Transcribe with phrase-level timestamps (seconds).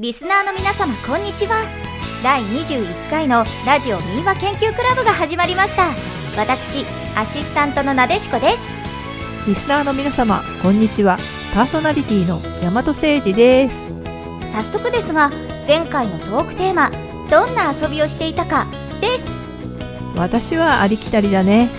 [0.00, 1.64] リスナーの皆様こんにちは。
[2.22, 5.88] 第21回のラジオ民話研究クラブが始まりました。
[6.36, 6.84] 私
[7.16, 8.62] アシスタントのなでしこです。
[9.48, 11.16] リスナーの皆様こんにちは。
[11.52, 13.92] パーソナリティの大和誠二です。
[14.52, 15.30] 早速ですが
[15.66, 16.92] 前回のトークテーマ
[17.28, 18.68] どんな遊びをしていたか
[19.00, 19.24] です。
[20.16, 21.70] 私はありきたりだね。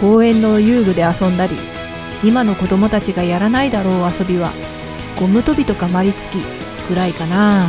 [0.00, 1.54] 公園の遊具で遊んだり
[2.24, 4.50] 今の子供たちがやらないだろう遊びは
[5.20, 7.68] ゴム跳びとかまりつきくらいかな。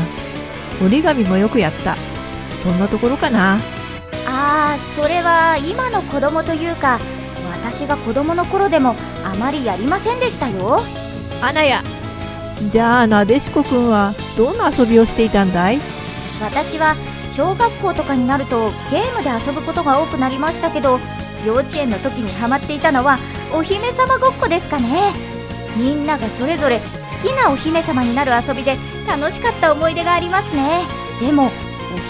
[0.84, 1.96] 折り紙もよくやった。
[2.62, 3.58] そんなところかな。
[4.26, 6.98] あーそれは今の子供というか
[7.62, 8.96] 私が子供の頃でも
[9.26, 10.82] あまりやりませんでしたよ。
[11.42, 11.82] アナや
[12.70, 15.80] じゃあなでしこくんはどんな遊びをしていたんだい？
[16.42, 16.96] 私は
[17.32, 21.00] 小学校とかになるとゲームで遊ぶことが多くなりましたけど
[21.46, 23.18] 幼稚園の時にハマっていたのは
[23.54, 25.12] お姫様ごっこですかね。
[25.76, 26.84] みんながそれぞれ好
[27.24, 28.78] きなお姫様になる遊びで
[29.08, 30.82] 楽しかった思い出がありますね。
[31.22, 31.50] でもお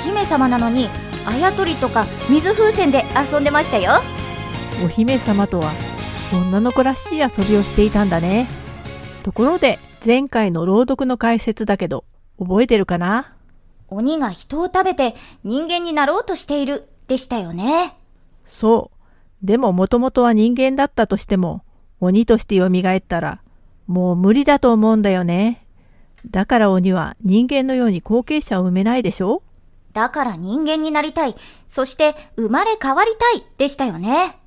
[0.07, 0.89] 姫様なのに
[1.27, 4.01] あやとりとか水風船で遊んでましたよ。
[4.83, 5.71] お姫様とは
[6.33, 8.47] 女の子らしい遊びをしていたんだね。
[9.21, 12.05] ところで前回の朗読の解説だけど
[12.39, 13.35] 覚えてるかな？
[13.89, 17.95] 鬼が人を食べて人間になろうとしているでしたよね。
[18.45, 18.89] そ
[19.43, 19.45] う。
[19.45, 21.63] でももともとは人間だったとしても
[21.99, 23.41] 鬼として蘇ったら
[23.87, 25.65] もう無理だと思うんだよね。
[26.29, 29.43] だから鬼は人間のように後継者を埋めないでしょ？
[29.91, 31.35] だから人間になりたい。
[31.67, 34.37] そして生まれ変わりたいでしたよね。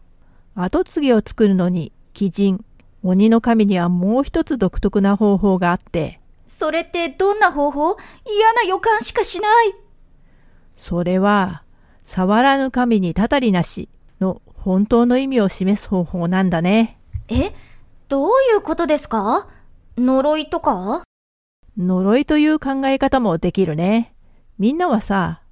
[0.55, 2.65] 後継ぎを作るのに鬼人
[3.03, 6.19] 鬼の神にはもう一つ独特な方法があって。
[6.49, 7.97] それってどんな方法？
[8.27, 9.75] 嫌な予感しかしない。
[10.77, 11.63] それは
[12.05, 13.89] 触らぬ神にたたりなし
[14.21, 16.99] の本当の意味を示す方法なんだね。
[17.29, 17.53] え？
[18.09, 19.49] どういうことですか？
[19.99, 21.03] 呪いとか？
[21.77, 24.15] 呪いという考え方もできるね。
[24.59, 25.43] みんなはさ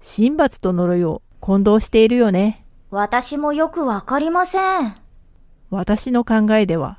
[0.00, 2.64] 神罰と呪いを混同しているよね。
[2.90, 4.96] 私もよくわかりません。
[5.70, 6.98] 私の考えでは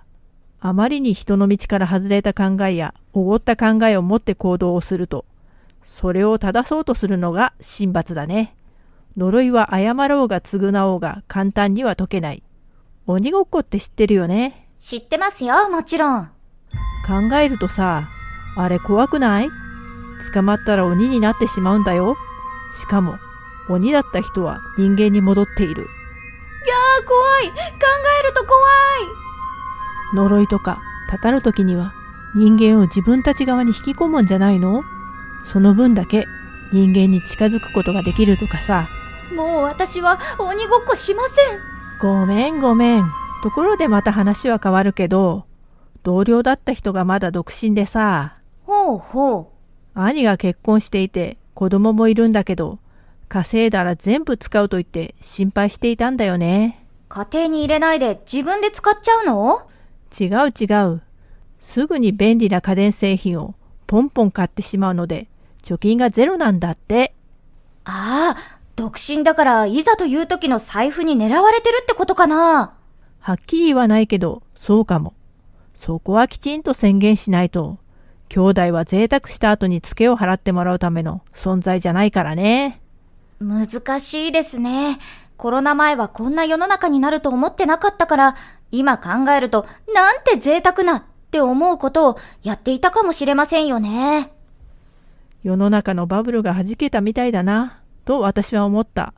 [0.62, 5.26] あまりに人の道から外れた考えやおごった考えを持って行動をすると
[5.84, 8.56] それを正そうとするのが神罰だね。
[9.18, 12.44] 呪いは謝ろうが償おうが簡単には解けない。
[13.06, 16.26] 鬼ごっこって知ってるよね知ってますよもちろん。
[17.06, 18.08] 考えるとさ
[18.56, 19.50] あれ怖くない？
[20.34, 22.16] 捕まったら鬼になってしまうんだよ。
[22.72, 23.18] しかも
[23.70, 25.84] 鬼だった人は人間に戻っている。
[25.84, 25.86] い
[26.70, 27.50] やー怖い。
[27.50, 27.56] 考
[28.20, 28.60] えると怖
[30.14, 30.16] い。
[30.16, 31.94] 呪いとかたたる時には
[32.36, 34.84] 人間を自分たち側に引き込むんじゃないの？
[35.44, 36.26] その分だけ
[36.72, 38.90] 人間に近づくことができるとかさ。
[39.34, 41.60] もう私は鬼ごっこしません。
[42.00, 43.06] ごめんごめん
[43.44, 45.46] ところでまた話は変わるけど
[46.04, 48.38] 同僚だった人がまだ独身でさ。
[48.64, 49.54] ほうほ
[49.94, 52.80] 兄が結婚していて子供もいるんだけど
[53.30, 56.86] 稼いだら全部使うと言って心配していたんだよね。
[57.10, 59.68] う家庭に入れないで自分で使っちゃうの？
[60.20, 61.02] 違う違う。
[61.60, 63.56] すぐに便利な家電製品を
[63.88, 65.28] ポンポン買ってしまうので
[65.64, 67.14] 貯金がゼロなんだって。
[67.86, 72.76] ああ独身だからいざという時の財布に狙われてるってことかな
[73.28, 75.14] はっきり言わないけどそうかも
[75.74, 77.78] そこはきちんと宣言しないと
[78.30, 82.80] 兄弟は贅沢した後にツケを払ってもらうための存在じゃないからね
[83.42, 84.98] 難しいですね。
[85.36, 88.36] コロナ前はこんな世の中になると思ってなかったから、
[88.72, 94.32] 今考えると、なんて贅沢なって思うことをやっていたかもしれませんよね。
[95.44, 99.14] 世の中のバブルが弾けたみたいだなと私は思った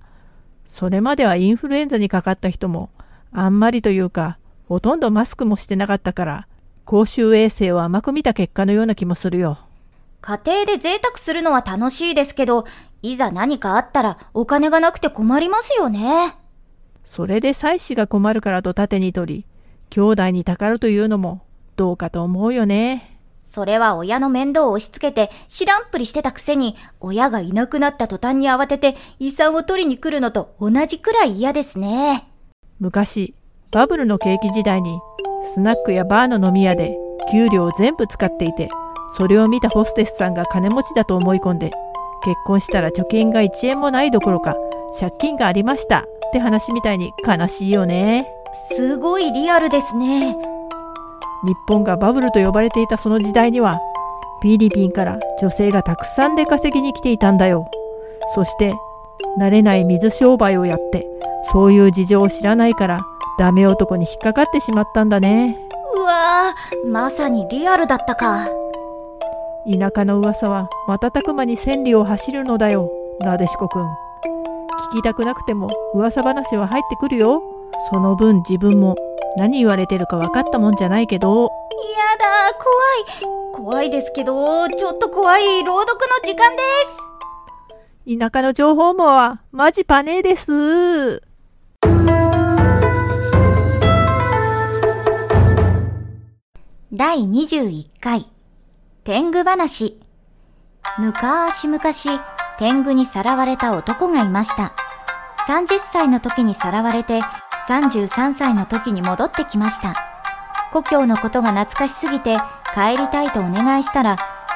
[0.66, 2.90] それまではインフルエンザにかかった人も
[3.32, 6.48] あんまりというかほとんどマスクもしてなかったから
[6.86, 9.60] 公衆衛生を甘く見た結果のような気もするよ
[10.22, 12.66] 家庭で贅沢するのは楽しいですけど、
[13.02, 16.36] いざ何かあったらお金がなくて困りますよね。
[17.06, 19.46] それで妻子が困るからと盾に取り
[19.90, 21.42] 兄弟にたかるというのも
[21.76, 32.29] どうかと思うよねそれは親の面倒を押し付けて知らんぷりしてたくせに、親がいなくなった途端に慌てて遺産を取りに来るのと同じくらい嫌ですね。
[32.80, 33.34] 昔
[33.72, 35.00] バブルの景気時代に
[35.54, 36.98] スナックやバーの飲み屋で
[37.32, 38.70] 給料を全部使っていて
[39.18, 41.72] それを見たホステスさんが金持ちだと思い込んで
[42.24, 44.56] 結婚したら貯金が1円もないどころか
[45.00, 48.28] 借金がありましたって話みたいに悲しいよね
[48.76, 50.36] すごいリアルですね。
[51.46, 53.80] 日本がバブルと呼ばれていたその時代には
[54.42, 57.70] フィリピンから女性がたくさん出稼ぎに来ていたんだよ
[58.34, 58.74] そして
[59.40, 61.06] 慣れない水商売をやって
[61.52, 63.02] そういう事情を知らないから
[63.38, 65.58] ダメ男に引っかかってしまったんだね
[65.98, 68.48] うわぁ、まさにリアルだったか。
[69.66, 72.90] 田舎の噂は瞬く間に千里を走るのだよ、
[73.20, 73.84] なでしこくん。
[74.92, 77.42] 聞きたくなくても噂話は入ってくるよ。
[77.92, 78.96] その分自分も
[79.38, 81.44] 何言われてるか分かったもんじゃないけど。
[81.44, 81.50] や
[82.18, 83.54] だ、怖い。
[83.54, 86.62] 怖いですけど、ちょっと怖い朗読の時間で
[88.06, 88.18] す。
[88.18, 91.29] 田舎の情報網はマジパネーです。
[96.92, 98.26] 第21回。
[99.04, 100.02] 天狗話。
[100.98, 102.10] むかしむかし
[102.58, 104.74] 天狗にさらわれた男がいました。
[105.48, 107.20] 30歳の時にさらわれて
[107.68, 109.94] 33歳の時に戻ってきました。
[110.72, 112.38] 故郷のことが懐かしすぎて
[112.74, 114.16] 帰りたいとお願いしたら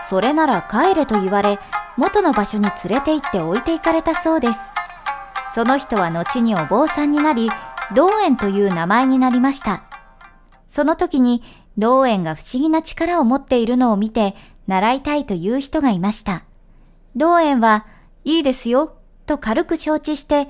[0.09, 1.59] それなら帰れと言われ
[1.97, 4.59] 元の場所に連れて行って置いていかれたそうです。
[5.53, 7.51] その人は後にお坊さんになり
[7.93, 9.83] 道園という名前になりました。
[10.65, 11.43] その時に
[11.77, 14.35] 道園が不思議な力を持っているのを見て
[14.67, 16.43] 習いたいという人がいました。
[17.15, 17.85] 道園は、
[18.25, 20.47] いいですよ、と軽く承知して、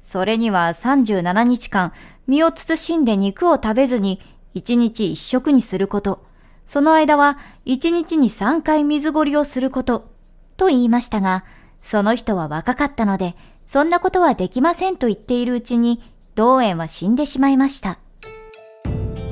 [0.00, 1.92] それには37日間、
[2.26, 4.20] 身を慎んで肉を食べずに、
[4.54, 6.24] 1日1食にすること、
[6.66, 10.08] その間は1日に3回水ごりをすること、
[10.56, 11.44] と言いましたが、
[11.82, 13.36] その人は若かったので、
[13.66, 16.02] そんなことはできませんと言っているうちに、
[16.34, 17.98] 道園は死んでしまいました。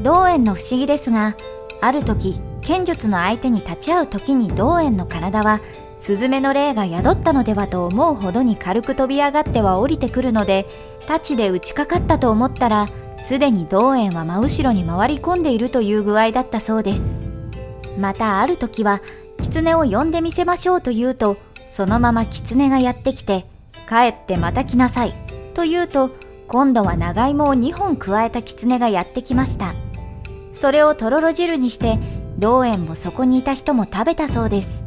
[0.05, 1.35] 道園の不思議ですが、
[1.81, 5.63] ある時、剣術の相手に立ち会う時に道園の体は、
[5.99, 10.67] スズメの霊が宿ったのではと思うほどに軽く飛び上がっては降りてくるので、
[11.01, 12.87] 太刀で打ちかかったと思ったら、
[13.17, 17.03] すでに道園は真後ろに回り込んでいるという具合だったそうです。
[17.99, 19.01] またある時は、
[19.39, 21.39] 狐を呼んでみせましょうと言うと、
[21.71, 23.47] そのまま狐がやってきて、
[23.89, 25.15] 帰ってまた来なさい、
[25.55, 26.11] と言うと、
[26.47, 29.75] 今度は長芋を2本加えた狐がやってきました。
[30.65, 31.99] それをとろろ汁にして
[32.39, 34.83] 道園もそこにいた人も食べたそうです。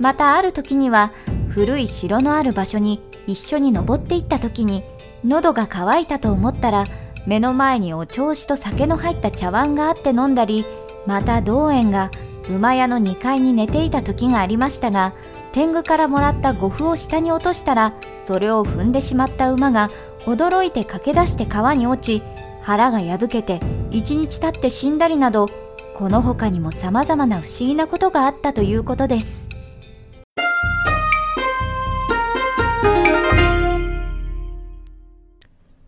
[0.00, 1.12] またある時には
[1.50, 4.82] 古い城のある場所に一緒に登っていった時に
[5.24, 6.86] 喉が渇いたと思ったら
[7.26, 10.66] 目の前にお調子と酒の入った茶碗があって飲んだり
[11.06, 12.10] また道園が
[12.50, 15.14] 馬屋の2階に寝ていた時がありましたが
[15.52, 17.94] 天狗からもらった呉服を下に落としたら
[18.24, 19.90] それを踏んでしまった馬が
[20.24, 22.24] 驚いて駆け出して川に落ち
[22.62, 23.60] 腹が破けて
[23.94, 25.48] 一日経って死んだりなど
[25.94, 29.46] この他にも様々な不思議なことがあったということです。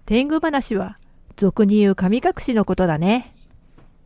[0.05, 0.99] 天狗話は
[1.35, 3.35] 俗に言う神隠しのことだね。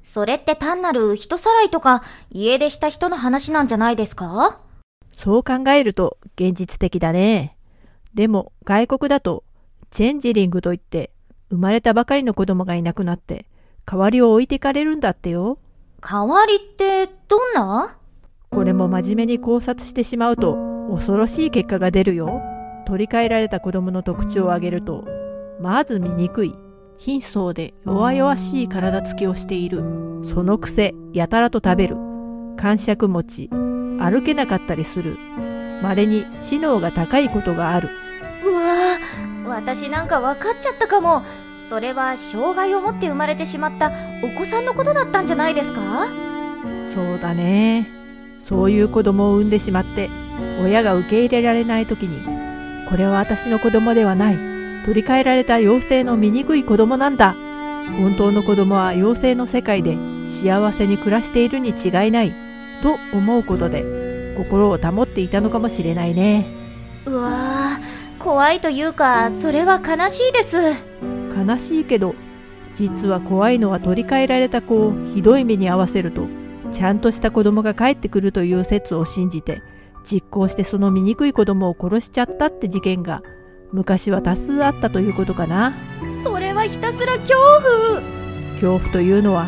[0.02, 4.60] それって単なる人さらいとか家出した人の話なんじゃないですか？
[5.12, 7.54] そう考えると現実的だね。
[8.14, 9.44] でも外国だと
[9.90, 11.10] チェンジリングといって
[11.50, 13.44] 生まれたばかりの子供がいなくなって、
[13.90, 15.58] 代わりを置いていかれるんだってよ。
[16.00, 17.98] 代わりってどんな？
[18.48, 22.40] これも真面目に考察してしまうと恐ろしい結果が出るよ。
[22.86, 25.08] 取り替えられた子供の特徴を挙げると、
[25.60, 26.54] まず醜い、
[26.98, 29.82] 貧相で弱々しい体つきをしている。
[30.22, 31.96] そのくせ、やたらと食べる。
[32.56, 35.18] 感触持ち、歩けなかったりする。
[35.82, 37.88] 稀に知能が高いことがある。
[38.46, 38.98] うわ
[39.46, 41.24] 私なんか分かっちゃったかも
[41.70, 43.92] それは障害を持って生まれてしまった
[44.24, 46.08] お子さんのことだったんじゃないですか？
[46.84, 47.88] そうだね。
[48.40, 50.10] そういう子供を産んでしまって
[50.64, 52.26] 親が受け入れられない時に
[52.88, 54.34] これは私の子供ではない。
[54.84, 57.36] 取り替えられた妖精の醜い子供なんだ。
[58.00, 59.96] 本当の子供は妖精の世界で
[60.26, 62.34] 幸せに暮らしているに違いない。
[62.82, 66.46] と思うことで心を保っていたのかもしれないね。
[67.06, 70.89] うわー怖いというかそれは悲しいです
[71.44, 72.14] 悲しいけど
[72.74, 76.26] 実は怖いのは取り替えられた子をひどい目に遭わせると
[76.72, 79.62] ちゃんとした子供が帰ってくるという説を信じて
[80.04, 83.22] 実行してその醜い子供を殺しちゃったって事件が
[83.72, 85.74] 昔は多数あったということかな。
[86.24, 88.02] それはひたすら恐怖。
[88.52, 89.46] 恐怖というのは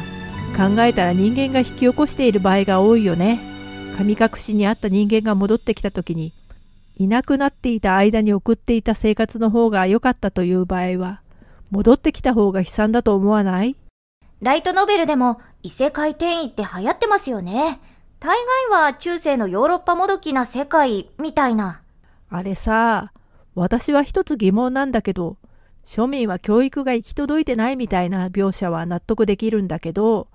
[0.56, 3.40] 考えたら人間が引き起こしている場合が多いよね。
[3.96, 6.32] 神隠しにあった人間が戻ってきた時に
[6.96, 11.20] いなくなっていた間に送っていた生活の方が良かったという場合は、
[11.72, 13.76] 戻ってきた方が悲惨だと思わない？
[14.42, 17.80] ライトノベルでも異世界転移って流行ってますよね。
[18.20, 18.36] 大
[18.70, 21.80] 概は中世のヨーロッパもどきな世界みたいな。
[22.28, 23.14] あれさ、
[23.54, 25.38] 私は一つ疑問なんだけど、
[25.86, 30.28] 庶民は教育が行き届いてないみたいな描写は納得できるんだけど、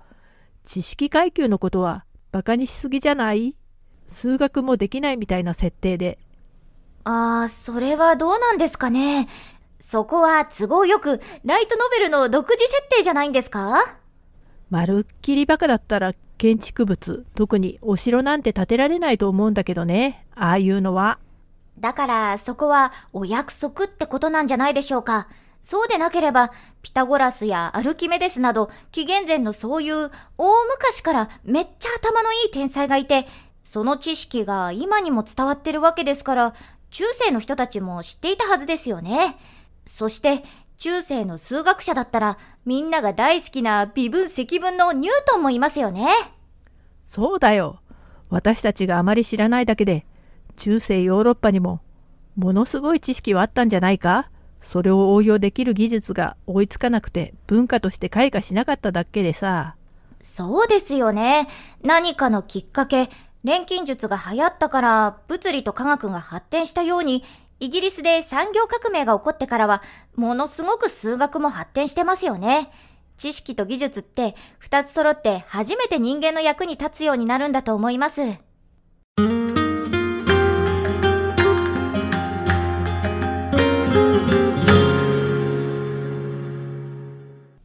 [0.64, 3.54] 知識階級のことは馬鹿にしすぎじゃない？
[4.08, 6.18] 数学もできないみたいな設定で
[7.04, 9.28] ああ、それはどうなんですかね。
[9.80, 13.96] そこは都合よく、ライトノベルの独自設定じゃないんですか？
[14.70, 20.26] まるっきりバカだったら建築物、特にお城なんて建てられないと思うんだけどね。
[20.34, 21.18] ああいうのは。
[21.78, 25.28] だからそこはお約束ってことなんじゃないでしょうか。
[25.62, 33.26] そうでなければ、ピタゴラスやアルキメデスなど、紀元前のそういう大昔からめっちゃ頭のいい天才がいて、
[33.64, 36.54] その知識が今にも伝わってるわけですから、
[36.90, 39.36] 中世の人たちも知っていたはずですよね。
[39.90, 40.44] そして、
[40.76, 46.08] 中世の数学者だったら、みんなが大好きな微分積分のニュートンもいますよね。
[47.02, 47.80] そうだよ。
[48.28, 50.04] 私たちがあまり知らないだけで、
[50.56, 51.80] 中世ヨーロッパにも、
[52.36, 54.30] ものすごい知識はあったんじゃないか？
[54.60, 59.76] それを応用できる技術が追いつかなくて文化として開花しなかっただけでさ。
[60.20, 61.48] そうですよね。
[61.82, 63.08] 何かのきっかけ、
[63.44, 67.24] 錬金術が流行ったから物理と科学が発展したように、
[67.60, 69.82] イギリスで産業革命が起こってからは、
[70.14, 72.70] ものすごく数学も発展してますよね。
[73.16, 78.20] 知識と技術って二つ揃って初めて人間の役に立つようになるんだと思います。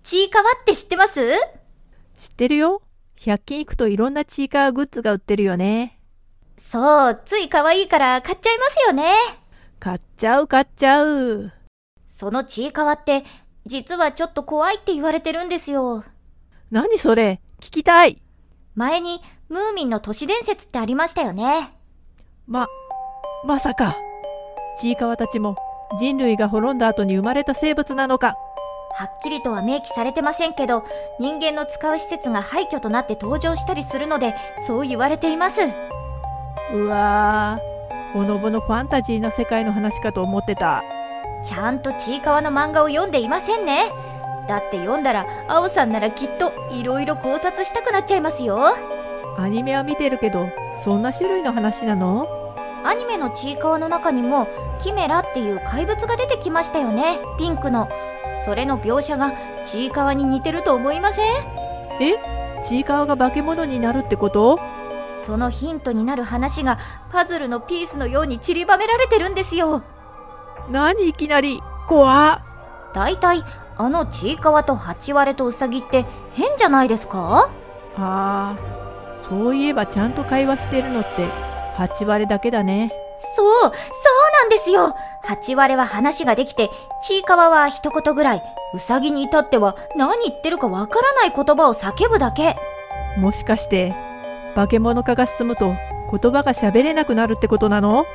[0.02, 1.22] ちいかわって知ってます？
[2.18, 2.82] 知ってるよ。
[3.20, 6.00] 100均行くといろんなチーカーグッズが売ってるよね。
[6.58, 9.14] そう、つい可愛いから買っちゃいますよね。
[9.84, 11.52] 買っちゃう買っちゃう。
[12.08, 13.26] そのちいかわって、
[13.66, 16.06] 実はちょっと怖いって言われてるんですよ。
[16.72, 17.42] 何それ？
[17.60, 18.22] 聞きたい。
[18.76, 21.74] 前に、ムーミンの都市伝説ってありましたよね。
[22.48, 22.68] ま、
[23.46, 23.98] まさか。
[24.80, 25.58] ちいかわたちも
[26.00, 28.36] 人類が滅んだ後に生まれた生物なのか。
[28.96, 30.86] はっきりとは明記されてませんけど、
[31.20, 34.34] 人間の使う施設が廃墟となって登場したりするので、
[34.66, 35.60] そう言われています。
[36.74, 37.73] うわぁ、
[38.14, 40.84] ほのぼのファンタジーな世界の話かと思ってた。
[41.44, 43.92] ちゃんとちいかわの漫画を読んでいませんね。
[44.48, 48.76] だって読んだら、あおさんならきっといろいろ考察したくなっちゃいますよ。
[49.38, 52.28] アニメは見てるけど、そんな種類の話なの？
[52.86, 54.48] アニメのちいかわの中にも、
[54.80, 57.20] キメラっていう怪物が出てきましたよね。
[57.40, 57.90] ピンクの。
[58.46, 59.32] それの描写が
[59.66, 61.26] ちいかわに似てると思いません？
[62.00, 62.16] え？
[62.64, 64.60] ちいかわが化け物になるってこと？
[65.26, 66.78] そのヒントになる話が
[67.12, 69.84] パズルのピースのように散りばめられてるんですよ。
[70.70, 71.62] 何いきなり？
[71.88, 72.94] 怖っ。
[72.94, 73.44] だいたい
[73.78, 77.50] あのちいかわとハチワレとウサギって変じゃないですか？
[77.98, 78.58] ああ
[79.28, 81.28] そういえばちゃんと会話してるのって
[81.76, 82.92] ハチワレだけだね。
[83.36, 84.96] そうそうなんですよ。
[85.24, 86.70] ハチワレは話ができて、
[87.02, 92.58] ちいかわは一言ぐらい、うさぎに至っては何言ってるかわからない言葉を叫ぶだけ。
[93.18, 93.94] もしかして、
[94.56, 95.76] 化け物化が進むと
[96.12, 98.06] 言葉が喋れなくなるってことなの？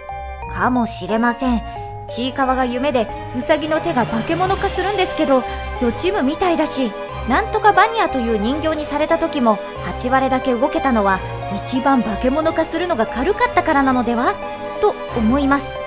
[0.55, 1.63] かもしれません。
[2.09, 5.43] ちいかわが夢でうさぎの手が化け物化するんですけど、
[5.83, 6.91] 予知夢みたいだし、
[7.29, 11.21] なんとかバニアという人形にされた時も、ハチワレだけ動けたのは、
[11.67, 14.35] 一番化け物化するのが軽かったからなのでは？
[14.81, 15.79] と思います。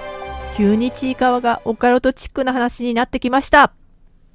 [0.55, 3.74] 急にちいかわがオカルトチックな話になってきました。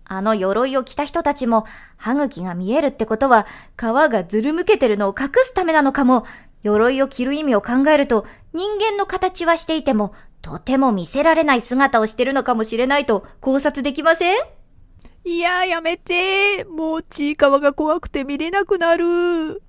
[0.09, 3.47] あの鎧を着た人たちも、歯茎が見えるってことは、
[3.77, 6.25] 皮がずるむけてるのを隠すためなのかも、
[6.63, 14.37] 鎧を着る意味を考えると、人間の形はしていても、とても見せられない姿をしてるのかもしれないと考察できません？
[15.25, 16.65] いややめて。
[16.65, 19.61] もうちいかわが怖くて見れなくなる。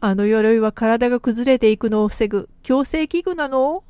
[0.00, 3.82] あの鎧は体が崩れていくのを防ぐ強制器具なの？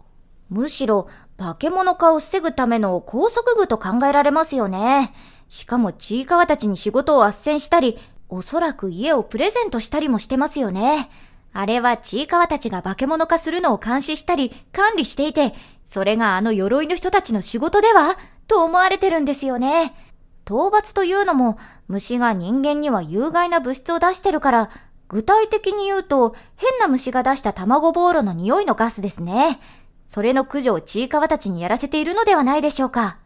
[0.48, 1.08] むしろ
[1.42, 5.12] 化け物化を防ぐための拘束具と考えられますよね。
[5.48, 11.10] しかもちいかわたちに仕事を斡旋したり、おそらく家をプレゼントしたりもしてますよね。
[11.52, 15.52] あれはちいかわたちが化け物化するのを監視したり管理していて、
[15.84, 19.94] それがあの鎧の人たちの仕事ではと思われてるんですよね。
[20.46, 21.58] 討伐というのも
[21.88, 24.70] 虫が人間には有害な物質を出してるから、
[25.08, 29.60] 具体的に言うと変な虫が出した卵ボーロの匂いのガスですね。
[30.14, 33.16] それの駆除をちいかわたちにやらせているのではないでしょうか。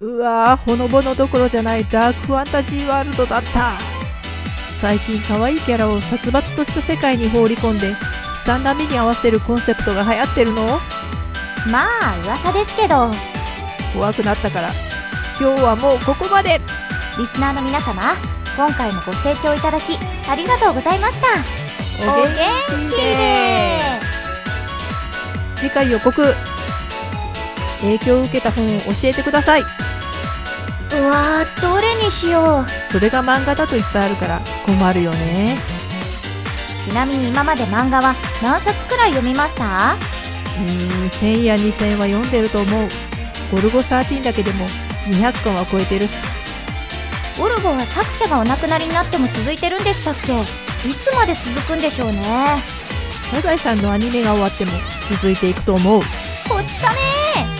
[0.00, 3.72] うわぁ、ほのぼのどころじゃないダークファンタジーワールドだった。
[4.80, 7.94] 最近可愛いキャラを殺伐とした世界に放り込んで、悲
[8.44, 10.78] 惨な目に合わせるコンセプトが流行ってるの？
[11.68, 13.10] まあ、噂ですけど。
[13.92, 14.68] 怖くなったから、
[15.40, 16.60] 今日はもうここまで
[17.18, 18.02] リスナーの皆様、
[18.56, 19.98] 今回もご清聴いただき、
[20.30, 21.26] ありがとうございました。
[22.08, 23.89] お元気で
[25.60, 26.34] 次回予告。
[27.80, 29.62] 影響を受けた本を教えてください。
[29.62, 29.64] う
[31.04, 32.92] わーどれにしよう。
[32.92, 35.56] それが漫画だといっぱいあるから困るよね。
[36.84, 39.64] ちなみに今まで漫画は何冊くらい読みました？
[39.64, 42.88] うーん1000や2000は読んでると思う。
[43.52, 44.66] ゴルゴ13だけでも
[45.06, 46.16] 200巻は超えてるし。
[47.38, 50.42] ゴルゴは作者がお亡くなりになっても続いてるんでしたっけ？
[50.88, 52.62] いつまで続くんでしょうね
[53.30, 54.72] サザエさんのアニメが終わっても
[55.08, 56.00] 続いていくと思う。
[56.48, 57.59] こっち亀